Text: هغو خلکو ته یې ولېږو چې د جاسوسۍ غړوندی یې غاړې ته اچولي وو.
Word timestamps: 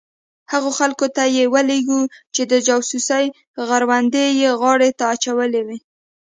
هغو 0.51 0.69
خلکو 0.79 1.05
ته 1.15 1.23
یې 1.35 1.45
ولېږو 1.53 2.01
چې 2.35 2.41
د 2.51 2.53
جاسوسۍ 2.67 3.25
غړوندی 3.67 4.27
یې 4.41 4.49
غاړې 4.61 4.89
ته 4.97 5.03
اچولي 5.13 5.61
وو. 5.67 5.77